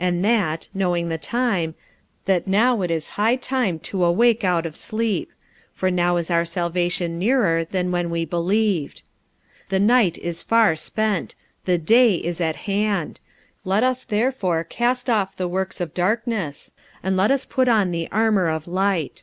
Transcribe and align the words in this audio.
45:013:011 0.00 0.06
And 0.08 0.24
that, 0.24 0.68
knowing 0.74 1.08
the 1.10 1.16
time, 1.18 1.74
that 2.24 2.46
now 2.48 2.82
it 2.82 2.90
is 2.90 3.10
high 3.10 3.36
time 3.36 3.78
to 3.78 4.02
awake 4.04 4.42
out 4.42 4.66
of 4.66 4.74
sleep: 4.74 5.30
for 5.72 5.92
now 5.92 6.16
is 6.16 6.28
our 6.28 6.44
salvation 6.44 7.20
nearer 7.20 7.64
than 7.64 7.92
when 7.92 8.10
we 8.10 8.24
believed. 8.24 9.02
45:013:012 9.66 9.68
The 9.68 9.78
night 9.78 10.18
is 10.18 10.42
far 10.42 10.74
spent, 10.74 11.36
the 11.66 11.78
day 11.78 12.16
is 12.16 12.40
at 12.40 12.56
hand: 12.56 13.20
let 13.64 13.84
us 13.84 14.02
therefore 14.02 14.64
cast 14.64 15.08
off 15.08 15.36
the 15.36 15.46
works 15.46 15.80
of 15.80 15.94
darkness, 15.94 16.74
and 17.04 17.16
let 17.16 17.30
us 17.30 17.44
put 17.44 17.68
on 17.68 17.92
the 17.92 18.08
armour 18.10 18.48
of 18.48 18.66
light. 18.66 19.22